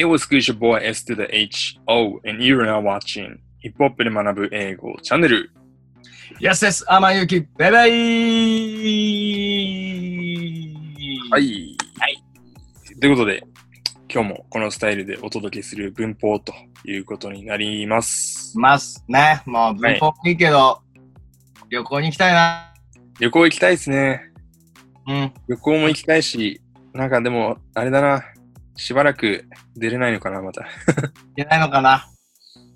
[0.00, 0.48] It was good?
[0.48, 5.50] Your boy S to the H-O and you're now watching ヒップホップで学ぶ英語チャンネル。
[6.40, 6.90] やすです。
[6.90, 7.90] あまゆき、バイバイ
[11.30, 11.76] はい。
[11.98, 12.22] はい。
[12.98, 13.42] ということで、
[14.10, 16.54] 今日もこのスタイルでお届けする文法と
[16.86, 18.58] いうことになります。
[18.58, 19.42] ますね。
[19.44, 20.80] もう文法いいけど、
[21.68, 22.72] 旅行に行きたいな。
[23.18, 24.22] 旅行行きたいですね。
[25.06, 25.32] うん。
[25.46, 26.62] 旅行も行きたいし、
[26.94, 28.24] なんかでも、あれだな。
[28.80, 29.44] しばらく
[29.76, 30.62] 出れないのかな、また。
[30.62, 30.68] 行
[31.36, 32.08] けないのかな？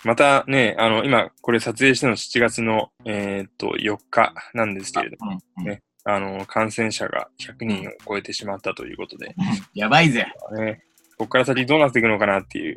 [0.04, 9.34] またね、あの、今、これ撮影してるの7月の、えーっと、4日なんですけれども、ねあの、感染者が100人を超えてしまったということで、
[9.72, 10.26] やばいぜ。
[10.54, 10.84] ね、
[11.16, 12.76] ここから先どうなっていくのかなっていう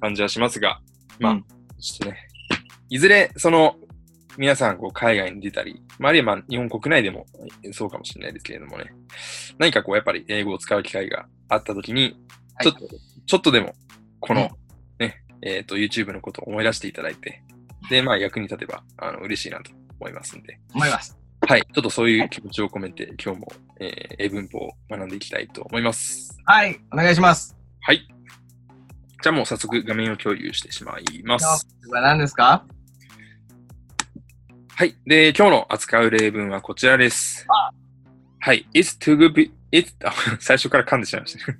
[0.00, 0.80] 感じはしますが、
[1.20, 1.44] まあ、うん
[1.78, 2.16] ちょっとね、
[2.88, 3.76] いずれ、その、
[4.36, 7.24] 皆さん、こう、海外に出たり、まあ、あるいは、まあ、日本国内でも
[7.72, 8.92] そうかもしれないですけれどもね、
[9.58, 12.16] 何かこう、やっぱり英語を使う機会があったときに、はい
[12.62, 12.88] ちょっと、
[13.26, 13.74] ちょっとでも、
[14.20, 14.50] この、
[14.98, 17.42] うんね、えっ、と、YouTube のことを思い出していただいて、
[17.90, 19.70] で、まあ、役に立てば、あの、嬉しいなと
[20.00, 21.18] 思いますんで、思います。
[21.46, 26.38] はい、ちょっとそういう気持ちを込めて、今日も、えー英文法を学んでいきたいと思います。
[26.46, 26.80] はい。
[26.92, 27.56] お願いします。
[27.80, 28.08] はい。
[29.22, 31.66] じゃあもう早速画面を共有してしまいます。
[31.88, 32.64] これ何ですか？
[34.68, 34.96] はい。
[35.06, 37.46] で、今日の扱う例文はこちらです。
[38.44, 38.68] はい。
[38.74, 41.50] It's too good to be, it's, あ最初から噛んでしまいました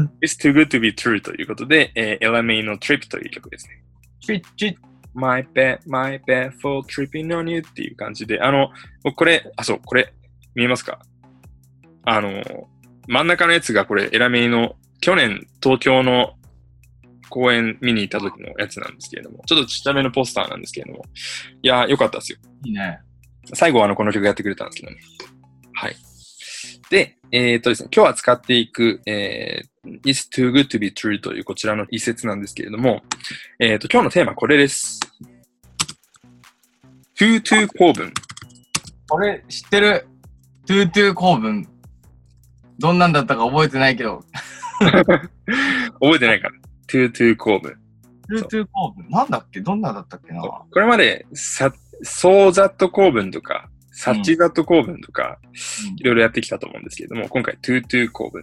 [0.00, 0.08] ね。
[0.22, 3.82] It's too good to be true ということで、えー、LMA の Trip という曲ですね。
[4.20, 4.76] チッチッ
[5.14, 8.70] My bad, my bad for tripping on you っていう感じで、あの、
[9.02, 10.14] 僕これ、あ、そう、これ、
[10.54, 11.00] 見えますか？
[12.04, 12.40] あの、
[13.08, 16.34] 真ん中のやつがこれ、エラメイの、去年東京の
[17.30, 21.04] 公演見に行った時のやつなんですけれども、ちょっとちっちゃめのポスターなんですけれども、
[21.62, 22.38] いやー、よかったですよ。
[22.64, 23.00] いいね。
[23.54, 25.00] 最後はあの、この曲やってくれたんですけどね。
[25.72, 25.96] はい。
[26.92, 29.72] で、えーっとですね、今日扱っていく、えー
[30.04, 33.02] It's too good to be true というこちらの一節なんですけれども、
[33.58, 35.00] えーっと、今日のテーマはこれです。
[37.18, 38.12] too to 構文。
[39.08, 40.06] これ知ってる？
[40.66, 41.66] too to 構文。
[42.78, 44.22] どんなんだったか覚えてないけど。
[44.78, 46.54] 覚えてないから。
[46.88, 47.72] too to 構文。
[47.72, 49.08] too to 構文。
[49.08, 49.62] なんだっけ？
[49.62, 50.42] どんなんだったっけな？
[50.42, 51.72] これまで、さ、
[52.02, 55.38] so that 構文とか、さっちざっと構文とか、
[55.98, 58.42] いろいろやってきたと思うんですけれども、今回 too to 構文。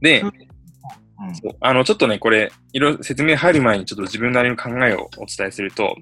[0.00, 0.32] で、うん
[1.34, 5.96] そうあの、ちょっとね、これ、いろいろ説明入る前にちょっと自分なりの考えをお伝えすると、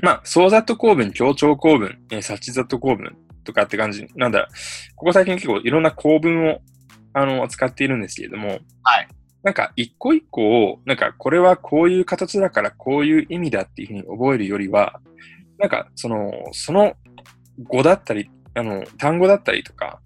[0.00, 4.48] まあ、 so that 構文、強調構文、えー、さっちざっと構文とかって感じ、なんだ、
[4.94, 6.60] ここ最近結構いろんな構文を、
[7.14, 9.08] あの、扱っているんですけれども、はい。
[9.42, 15.00] なんか、一個一個を、なんか、これはこういう形だからこういう意味だっていうふうに覚えるよりは、
[15.58, 16.94] なんか、その、その
[17.64, 20.00] 語だったり、あの、単語だったりとか、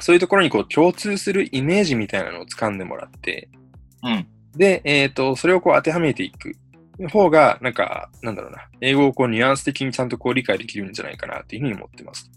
[0.00, 3.48] そういうところにこう共通するイメージみたいなのを掴んでもらって、
[4.02, 4.26] うん。
[4.56, 6.52] で、えっ、と、それをこう当てはめていく
[7.10, 12.30] 方が、なんか、なんだろうな、英語をこうニュアンス的にちゃんとこう理解できるんじゃないかなっていうふうに思ってます。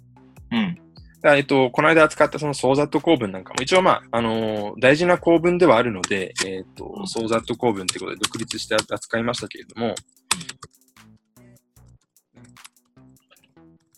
[0.52, 0.78] うん。
[1.26, 9.96] えっと、この間扱ったそのソーザット構文なんかも、一応まあ、あのー大事な構文ではあるので、えっ、とう、んソーザット構文ってことで独立して扱いましたけれども、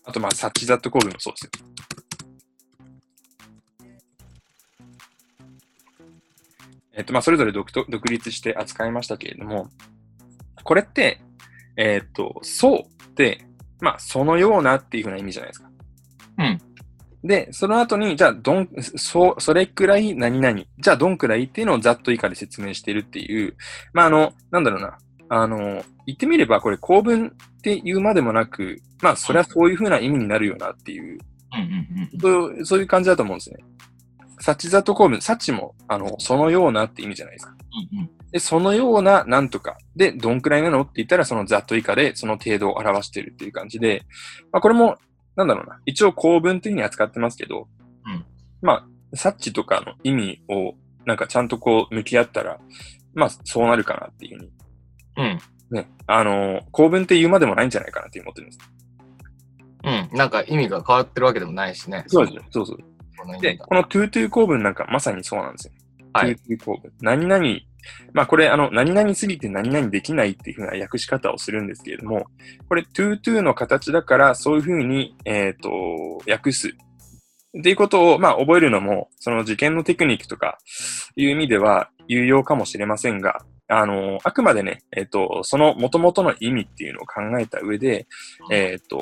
[0.04, 1.50] あとまあ、サッチザット構文もそうですよ。
[6.94, 9.68] えっ、と、まあ、それぞれ独と独立して扱いましたけれども、
[10.62, 11.20] これって、
[11.76, 13.46] えっ、と、そうって、
[13.80, 15.70] まあ、そのようなっていうふうな意味じゃないですか。
[16.38, 16.58] うん。
[17.24, 20.64] で、その後に、じゃあ、どん、そう、それくらい何々。
[20.78, 23.56] じゃあ、どんくらいっていうのをざっと以下で説明しているっていう、
[23.92, 24.98] まあ、あの、なんだろうな。
[25.34, 31.18] あの、言ってみれば、これ構文っていうまでもなく、まあ、それはそういうふうな意味になるよなっていう。
[32.20, 33.56] そうそういう感じだと思うんですね。
[34.40, 37.54] サッチザット構文、サッチも、あの、そのようなって意味じゃないですか。
[37.92, 38.10] うん。
[38.30, 39.78] で、そのようななんとか。
[39.96, 44.04] で、どんくらいなのって言ったら、そのざっと以下で、その程度を表しているっていう感じで、
[44.52, 44.98] まあ、これも、
[45.34, 45.80] なんだろうな。
[45.86, 47.68] 一応構文というふうに扱ってますけど、
[48.04, 48.24] うん
[48.60, 50.74] まあ、サッチとかの意味を、
[51.06, 52.58] なんかちゃんとこう、向き合ったら、
[53.14, 54.50] まあ、そうなるかなっていうふうに。
[55.16, 55.38] うん。
[55.70, 55.90] ね。
[56.06, 58.58] あの、構文って言うまでもないんじゃないかなって思ってるんです。
[59.84, 60.16] うん。
[60.16, 62.04] なんか意味が変わってるわけでもないしね。
[62.06, 62.42] そうですよ。
[62.50, 62.76] そうそう。
[62.78, 62.84] で、
[63.18, 65.72] この意味がこの to to 構文なんかまさにそうなんですよ。
[66.12, 66.92] はい to to 構文。
[67.00, 67.44] 何々、
[68.12, 72.26] まあこれ、あの、何々すぎて何々できないっていうふうな訳し方をするんですけれども、
[72.68, 75.70] これ to to の形だからそういうふうに、えっ、と、
[76.30, 76.68] 訳す。
[76.68, 80.58] っていうことを、まあ覚えるのも、その受験のテクニックとか
[81.16, 83.44] いう意味では有用かもしれませんが、
[83.74, 88.06] あの、あくまでね、えっ、と、その元々の意味っていうのを考えた上で、
[88.50, 88.98] えっ、と、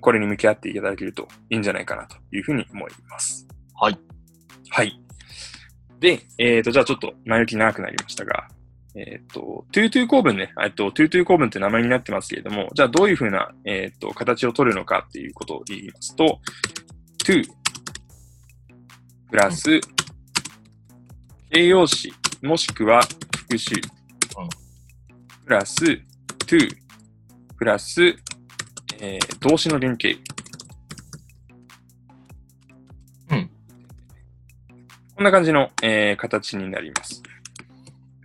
[0.00, 3.46] これに向き合っていただけるといいんじゃないかなというふうに思います。
[3.74, 3.98] はい。
[4.70, 5.00] はい。
[6.00, 8.48] で、えっ、と、じゃあちょっと前置き長くなりましたが、
[8.96, 16.40] えっ、と、 too to 構文ね、えっと、 too to 構文って名前になってますけれども、じゃあどういうふうな、えっ、と、形を取るのかっていうことを言いますと、
[17.24, 17.44] too
[19.30, 19.80] プラス、
[21.52, 23.02] 形容詞、もしくは
[23.36, 23.76] 復習、
[25.44, 26.68] プラス to
[27.56, 28.02] プラス、
[29.00, 30.18] えー動詞の連携。
[33.30, 33.50] うん。
[35.14, 37.22] こんな感じの、えー形になります。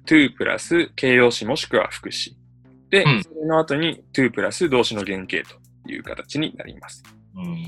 [0.07, 2.35] to プラス形容詞もしくは副詞。
[2.89, 7.03] で、うんそれの後に to プラス動詞の原型という形になります。
[7.35, 7.65] うん。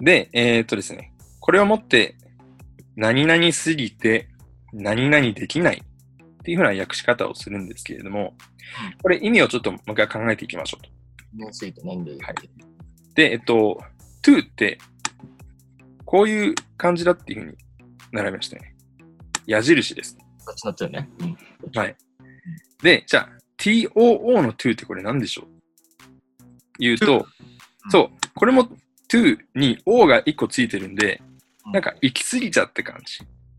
[0.00, 2.16] で、えーっとですね、これをもって、
[2.96, 4.28] 何々すぎて、
[4.72, 8.34] 何々できないっていうふうな訳し方をするんですけれども、
[9.02, 10.90] これ意味をちょっともう一回考えていきましょうと。
[11.44, 12.20] について何で、はい
[13.14, 13.78] で、えっと、
[14.22, 14.78] to って、
[16.04, 17.58] こういう感じだっていうふうに
[18.12, 18.74] 習いましたね。
[19.46, 20.16] 矢印です。
[20.44, 21.08] こっちのつよね。
[21.20, 21.36] うん。
[21.74, 21.96] はい。
[22.82, 23.28] で、じゃあ、
[23.58, 23.90] too
[24.42, 25.46] の to ってこれ何でしょう？
[26.78, 27.26] 言うと、
[27.90, 28.68] そう、これも
[29.10, 31.20] to に o が1個ついてるんで、
[31.72, 33.18] なんか行き過ぎちゃって感じ。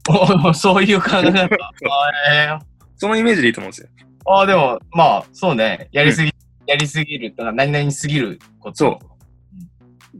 [0.10, 1.31] おそういう考え方。
[1.31, 3.89] あ ーそのイメージでいいと思うんですよ。
[4.25, 5.89] あー、でも、まあ、そうね。
[5.92, 6.31] やりすぎ、
[6.68, 7.33] やりすぎる。
[7.36, 8.77] だから何々すぎること。
[8.77, 9.13] そう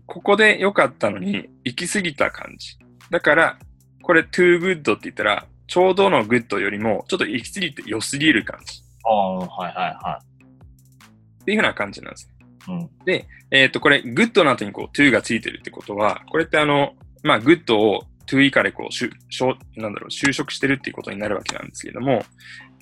[0.06, 2.78] ここで良かったのに、行き過ぎた感じ。
[3.10, 3.57] だから、
[4.01, 8.81] これ too good って言ったら、ちょうどの good よりも、ちょっと行き過ぎて良すぎる感じ。
[9.06, 12.30] ああ、はいはいはっていう風な感じなんです
[12.68, 13.13] ね。
[13.13, 13.18] い。
[13.18, 13.28] うん。
[13.51, 22.25] えっ、と、これ、good の後にこう to がついてるってことは、これってあの、まあ、good を to 以下でこう、しゅしょうなんだろう、修飾してるっていうことになるわけなんですけれども、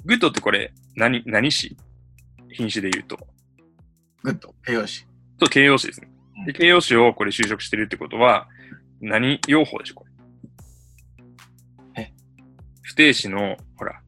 [0.06, 1.78] good ってこれ、何、何詞？
[2.52, 3.18] 品詞で言うと。
[4.24, 4.54] good。
[4.66, 5.08] 形容詞。
[5.40, 6.46] と形容詞ですねうん。
[6.46, 8.48] で形容詞をこれ修飾してるってことは、
[9.00, 10.06] 何用法でしょ、こ
[11.96, 12.04] れ？
[12.04, 12.14] え？
[12.82, 14.02] 不定詞の、ほら、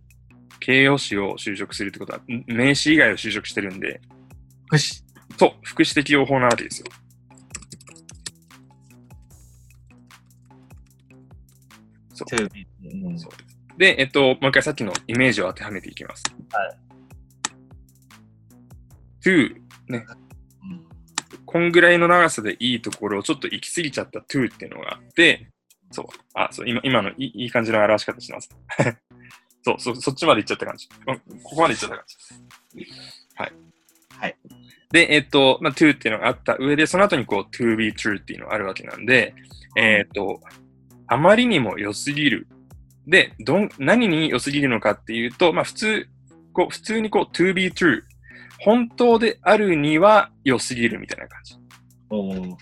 [0.60, 4.02] 形容詞を修飾するってことは、ん名詞以外を修飾してるんで、
[4.70, 5.04] 不死。
[5.38, 6.88] そう、副詞的用法なわけですよ。
[12.14, 12.68] そうテレビ。
[13.06, 13.20] うん。
[13.20, 13.32] そう
[13.78, 16.24] で、えっと、もう一回さっきのイメージを当てはめていきます。
[16.52, 16.78] はい。
[19.24, 19.56] to、
[19.90, 20.06] うん
[21.46, 25.52] こんぐらいの長さでいいところをちょっと行き過ぎちゃった to っていうのがあって、
[25.92, 28.50] そう、あ、そう、今、今のいいいい感じの表し方してます。
[29.62, 30.90] そう、そ、そっちまで行っちゃった感じ。
[31.08, 32.88] うんここまで行っちゃった感じ。
[33.36, 33.54] はい。
[34.18, 34.38] はい。
[34.92, 39.36] で、えっと、まあ、to っていうのがあった上で、その後にこう、to be true っていうのがあるわけなんで、
[39.76, 40.42] えっと、
[41.08, 42.48] あまりにも良すぎる。
[43.08, 46.08] で、どん、何に良すぎるのかっていうと、まあ、普通、
[46.54, 48.02] こう、普通にこう、to be true。
[48.60, 51.56] 本当であるには良すぎるみたいな感じ。
[52.10, 52.56] おー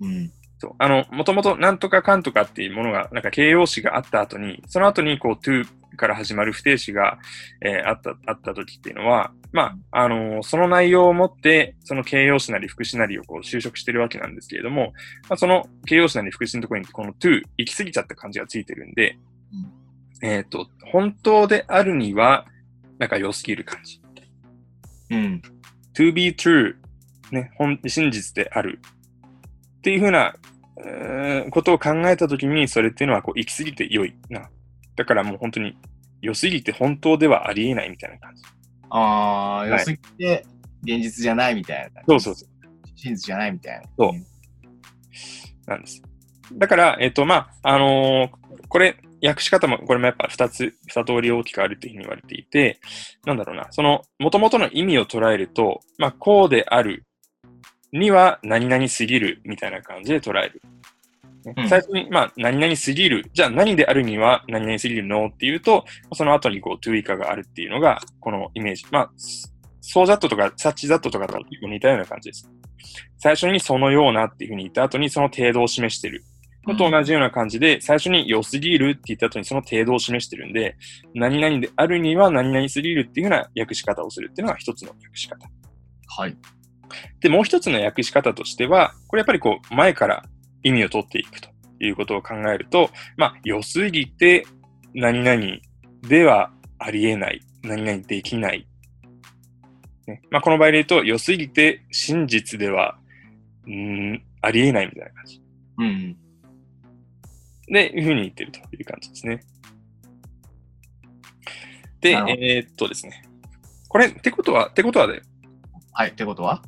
[0.00, 0.32] うん。
[0.58, 0.72] そう。
[0.78, 5.66] あの、もともとなんとかかんとかっていうものが、なんか形容詞があった後に、その後にこう to
[5.96, 7.18] から始まる不定詞が、
[7.62, 14.92] えーあった、あった時っていうのは、まあ、あのーその内容をもって、その形容詞なり副詞なりをこう修飾してるわけなんですけれども、
[15.28, 19.18] まあ、その形容詞なり副詞のところにこの to 行き過ぎちゃった感じがついてるんで、
[20.22, 22.46] えっ、と、本当であるには、
[22.98, 24.00] なんか良すぎる感じ。
[25.10, 25.42] うん。
[25.94, 26.74] to be true
[27.30, 28.80] ね、本真実である
[29.78, 30.45] っていうふうな、うーん
[31.50, 34.48] ことを考えたときに、それっていうのはこう行き過ぎて良いな。
[34.96, 35.76] だからもう本当に
[36.22, 38.42] 良すぎて本当ではありえないみたいな感じ。
[38.90, 40.46] ああ、い良すぎて、
[40.82, 42.02] 現実じゃないみたいな。
[42.08, 42.48] そうそうそう。
[42.94, 43.82] 真実じゃないみたいな。
[43.98, 46.02] そうなんです。
[46.52, 52.80] だから、えっ、と、まあ、あのーこれ、訳し方も、これもやっぱ二つ、二通り大きくあるっていうふうに言われていて、
[53.24, 57.05] なんだろうな、その、元々の意味を捉えると、まあ、こうである
[57.92, 60.62] には何々すぎるみたいな感じで捉える。
[61.44, 63.30] ねうん最初に、まあ、何々すぎる。
[63.32, 68.84] じゃあ何であるには何々すぎるのっていうと、その後にこう、to 以下があるっていうのが、このイメージ。
[68.90, 69.10] まあ、
[69.80, 72.50] そうざっととか、サッチざっととかと似たような感じです。
[73.18, 76.24] 最初にそのようなっていうふうに言った後にその程度を示してる。
[76.66, 80.76] のと同じような感じで、最初に良すぎるって言った後にその程度を示してるんで、
[81.14, 85.48] 何々であるには何々すぎるっていうふうな訳し方をするっていうのが一つの訳し方。
[86.08, 86.36] はい。
[87.20, 90.24] で、もう一つの訳し方としては、これやっぱりこう、前から
[90.62, 91.48] 意味を取っていくと
[91.80, 94.46] いうことを考えると、まあ、良すぎて
[94.94, 95.58] 何々
[96.08, 98.66] ではありえない、何々できない。
[100.06, 102.98] ねまあ、この場合で言うと、良すぎて真実では、
[103.66, 103.72] うー
[104.12, 105.42] ん、ありえないみたいな感じ。
[105.78, 106.16] うん。
[107.68, 109.40] で、いうふうに言ってるという感じですね。
[112.00, 113.24] で、えーっとですね。
[113.88, 115.22] これ、ってことは、ってことはで、
[115.92, 116.10] はい。
[116.10, 116.62] ってことは？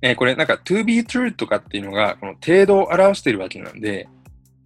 [0.00, 4.08] えーこれなんか to be true とかっていうのが、この程度を表しているわけなんで、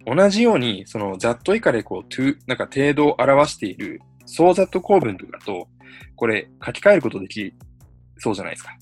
[0.05, 5.67] 同じように、その、ざっと以下でこう、to、なんか程度を表している、そうざっと構文とかと、
[6.15, 7.53] これ、書き換えることでき
[8.17, 8.77] そうじゃないですか。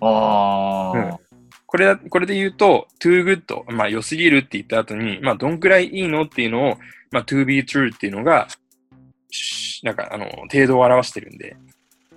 [0.00, 1.18] ああ、
[1.66, 6.78] これだ、これで言うと、too good、まあ、良すぎるって言った後に、まあ、どんくらいいいのっていうのを、
[7.10, 8.48] まあ、to be true っていうのが、
[9.30, 11.56] しなんか、あの、程度を表してるんで、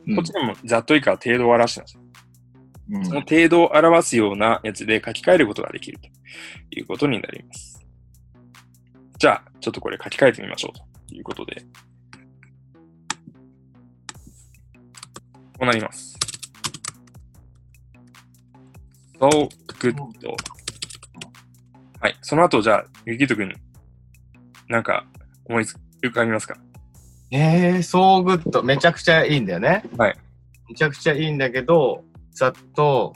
[0.07, 1.99] うんこっちでもざっと以下は程度を表してます。
[2.89, 6.07] うんその程度を表すようなやつで書き換えることができると
[6.77, 7.85] いうことになります。
[9.17, 11.65] じゃあ、ちょっとこれ書き換えてみましょうということで。
[15.57, 16.17] こうなります。
[19.19, 19.95] so good.
[21.99, 22.17] はい。
[22.21, 23.51] その後、じゃあ、ゆきとくん、
[24.69, 25.07] なんか、
[25.45, 26.55] 思いつ浮かびますか？
[27.31, 28.61] えー、 so good。
[28.61, 29.83] めちゃくちゃいいんだよね。
[29.97, 30.15] はい。
[30.69, 32.03] めちゃくちゃいいんだけど、
[32.37, 33.15] ざっと、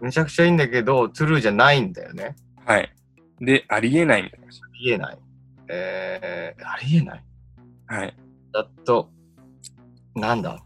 [0.00, 2.34] めちゃくちゃいいんだけど、 true じゃないんだよね。
[2.64, 2.90] はい。
[3.42, 4.46] で、ありえないみたいな。
[4.46, 5.18] ありえない。
[5.68, 7.24] えー、ありえない。
[7.88, 8.16] はい。
[8.54, 9.10] ざっと、
[10.14, 10.64] なんだ？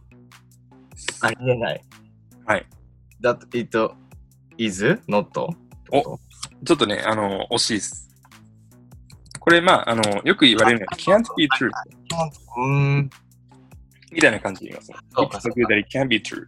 [1.23, 1.83] ありえない。
[2.47, 2.67] はい。
[3.21, 3.77] だと、it
[4.57, 5.27] is not?
[5.91, 6.19] お
[6.65, 8.09] ちょっとね、あの、惜しいです。
[9.41, 13.11] これ、まあ、あの、よく言われるのは、can't be true うーん。
[14.15, 14.97] みたいな感じで言いますね。
[15.85, 16.47] can be true.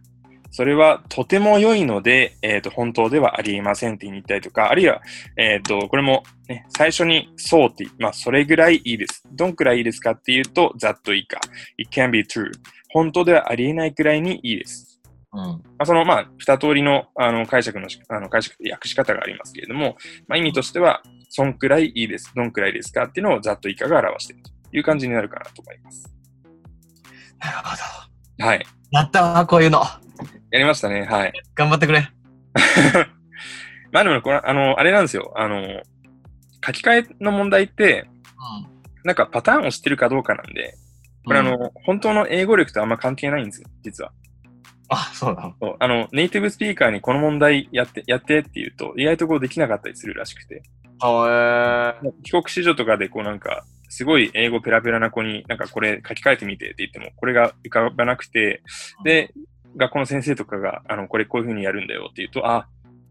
[0.49, 5.01] それはとても良いので、えっ、と、本当ではありえませんって言いたいとか、あるいは、
[5.35, 9.23] えっ、と、これもね、最初にそうって、まあ、それぐらいいいです。
[9.33, 11.39] どんくらいいいですかっていうと、ざっといいか。
[11.77, 12.49] It can be true.
[12.89, 14.99] 本当ではありえないくらいにいいです。
[15.33, 15.39] うん。
[15.41, 19.97] まあ、その、まあ、二通りの、あの、解釈のし、あの、解釈、訳し方がありますけれども、
[20.27, 22.31] まあ、意味としては、そんくらいいいです。
[22.33, 26.16] どんくらいですかっていうのをざっと以下が表しているという感じになるかなと思います。
[27.39, 27.75] なるほ
[28.39, 28.45] ど。
[28.45, 28.65] はい。
[28.91, 29.79] やったわ、こういうの。
[30.51, 31.05] やりましたね。
[31.05, 31.33] はい。
[31.55, 32.09] 頑張ってくれ。
[33.91, 35.33] まあでもこれ、あの、あれなんですよ。
[35.35, 35.81] あの、
[36.65, 38.09] 書き換えの問題って、
[39.03, 40.75] なんかパターンを知ってるかどうかなんで、
[41.25, 44.11] これあの、本当の英語力とあんま関係ないんですよ、実は。
[44.89, 45.55] あ、そうなの。
[45.59, 50.63] そうあの、ネイティブスピーカーにこの問題やって、やってって言うと、意外とこうできなかったりするらしくて。
[51.01, 58.61] あ、え帰国子女とかでこうなんか、すごい英語ペラペラな子になんかこれ書き換えてみてって言っても、これが浮かばなくて、
[59.03, 59.33] で、
[59.75, 62.67] 学校の先生とかが、あの、これこういう風にやるんだよって言うと、あ、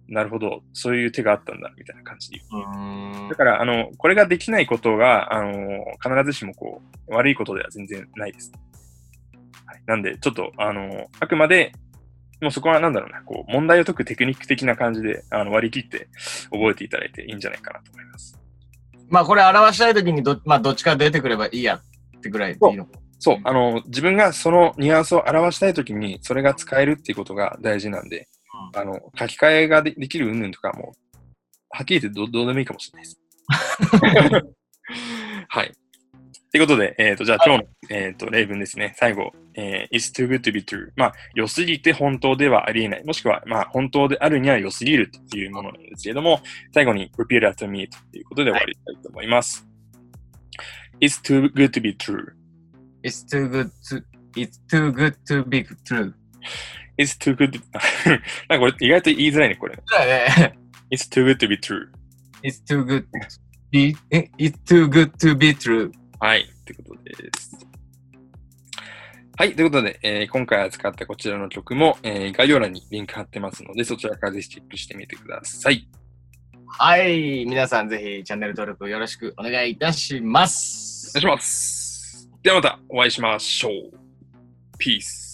[0.08, 3.28] なるほど、そういう手があったんだ、みたいな感じで言う。
[3.28, 3.34] だ。
[3.34, 8.52] から、あの、これができないことが、あの、必ずしもこう、悪いことでは全然ないです。
[9.64, 9.82] はい。
[9.86, 11.72] なんで、ちょっと、あの、あくまで、
[12.40, 16.08] もうそこはなんだろうな、こう、問題を解くテクニック的な感じで、あの、割り切って
[16.50, 18.38] 覚えていただいていいんじゃないかなと思います。
[19.08, 22.88] まあこれ表したいときにど、まあどっちか出てくればいいやってぐらいでいいの。
[23.18, 28.28] そう、あの、自分がそのニュアンスを表したいときに、それが使えるっていうことが大事なんで、
[28.74, 30.92] あの、書き換えがでできる云々とかも、
[31.70, 33.20] はっきり言ってどどうでもいいかもしれないです。
[35.48, 35.72] はい。
[36.56, 38.94] ということで、えっ、と、じゃあ今日の、えっ、と、例文ですね。
[38.96, 40.90] 最後、えー is too good to be true.
[40.96, 43.04] まあ、良すぎて本当ではありえない。
[43.04, 46.40] もしくは、まあ、本当であるには良すぎるっていうものなんですけれども、
[46.72, 49.68] 最後に repeat after me ということで終わりたいと思います。
[51.02, 52.32] is too good to be true.
[53.04, 54.02] It's too good to,
[54.34, 56.14] it's too good to be true.
[56.96, 57.60] is too good to...
[58.48, 59.78] なんかこれ意外と言いづらいね、これ。
[59.90, 60.58] だよね。
[60.90, 61.86] is too good to be true.
[62.42, 63.04] It's too good
[63.70, 65.92] be, え It's too good to be true.
[66.18, 67.66] はい、ということです。
[69.38, 75.86] はい、ということで、えー今回扱ったこちらの曲も、えー概要欄にリンク貼ってますので、そちらからぜひチェックしてみてください。
[76.78, 77.44] はい。
[77.44, 81.36] 皆さんぜひチャンネル登録よろしくお願いいたしますお願い。
[81.36, 82.30] します。
[82.42, 83.72] ではまたお会いしましょう。
[84.78, 85.25] Peace.